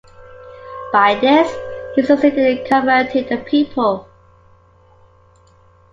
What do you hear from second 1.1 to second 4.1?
this he succeeded in converting the people.